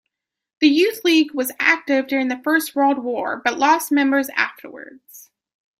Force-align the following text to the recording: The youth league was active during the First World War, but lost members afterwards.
The 0.61 0.67
youth 0.67 1.01
league 1.03 1.31
was 1.35 1.51
active 1.59 2.07
during 2.07 2.29
the 2.29 2.41
First 2.43 2.73
World 2.75 2.97
War, 3.03 3.39
but 3.45 3.59
lost 3.59 3.91
members 3.91 4.29
afterwards. 4.29 5.29